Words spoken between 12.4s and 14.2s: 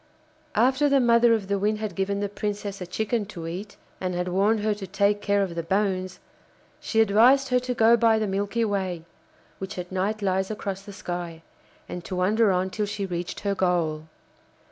on till she reached her goal.